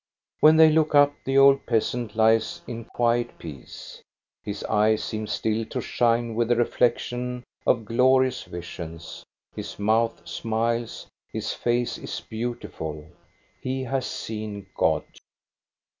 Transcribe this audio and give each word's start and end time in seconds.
When 0.39 0.57
they 0.57 0.71
look 0.71 0.95
up 0.95 1.13
the 1.25 1.37
old 1.37 1.67
peasant 1.67 2.15
lies 2.15 2.61
in 2.65 2.85
quiet 2.85 3.37
peace. 3.37 4.01
His 4.41 4.63
eyes 4.63 5.03
seem 5.03 5.27
still 5.27 5.63
to 5.65 5.79
shine 5.79 6.33
with 6.33 6.47
the 6.47 6.55
reflec 6.55 6.97
tion 6.97 7.43
of 7.67 7.85
glorious 7.85 8.41
visions, 8.45 9.23
his 9.55 9.77
mouth 9.77 10.27
smiles, 10.27 11.05
his 11.31 11.53
face 11.53 11.99
is 11.99 12.19
beautiful. 12.19 13.09
He 13.61 13.83
has 13.83 14.07
seen 14.07 14.65
God. 14.75 15.03